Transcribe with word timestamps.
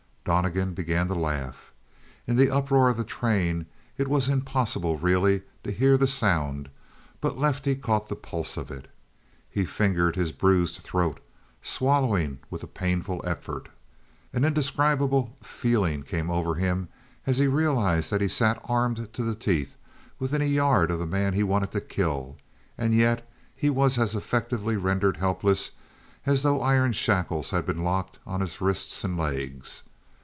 Donnegan 0.23 0.75
began 0.75 1.07
to 1.07 1.15
laugh. 1.15 1.73
In 2.27 2.35
the 2.35 2.51
uproar 2.51 2.89
of 2.89 2.95
the 2.97 3.03
train 3.03 3.65
it 3.97 4.07
was 4.07 4.29
impossible 4.29 4.97
really 4.99 5.41
to 5.63 5.71
hear 5.71 5.97
the 5.97 6.07
sound, 6.07 6.69
but 7.19 7.39
Lefty 7.39 7.75
caught 7.75 8.07
the 8.07 8.15
pulse 8.15 8.55
of 8.55 8.69
it. 8.69 8.87
He 9.49 9.65
fingered 9.65 10.15
his 10.15 10.31
bruised 10.31 10.77
throat; 10.81 11.19
swallowing 11.63 12.37
was 12.51 12.61
a 12.61 12.67
painful 12.67 13.21
effort. 13.25 13.67
And 14.31 14.45
an 14.45 14.49
indescribable 14.49 15.35
feeling 15.41 16.03
came 16.03 16.29
over 16.29 16.53
him 16.53 16.87
as 17.25 17.39
he 17.39 17.47
realized 17.47 18.11
that 18.11 18.21
he 18.21 18.27
sat 18.29 18.61
armed 18.65 19.11
to 19.13 19.23
the 19.23 19.35
teeth 19.35 19.75
within 20.19 20.41
a 20.41 20.45
yard 20.45 20.91
of 20.91 20.99
the 20.99 21.07
man 21.07 21.33
he 21.33 21.43
wanted 21.43 21.71
to 21.71 21.81
kill, 21.81 22.37
and 22.77 22.93
yet 22.93 23.27
he 23.55 23.71
was 23.71 23.97
as 23.97 24.13
effectively 24.15 24.77
rendered 24.77 25.17
helpless 25.17 25.71
as 26.27 26.43
though 26.43 26.61
iron 26.61 26.93
shackles 26.93 27.49
had 27.49 27.65
been 27.65 27.83
locked 27.83 28.19
on 28.27 28.39
his 28.39 28.61
wrists 28.61 29.03
and 29.03 29.17
legs. 29.17 29.81